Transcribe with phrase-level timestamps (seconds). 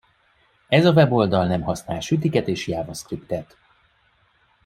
[0.67, 3.57] Ez a weboldal nem használ sütiket és JavaScriptet.